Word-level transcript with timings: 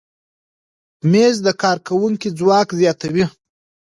مېز 1.11 1.35
د 1.45 1.47
کارکوونکي 1.63 2.29
ځواک 2.39 2.67
زیاتوي. 2.79 3.25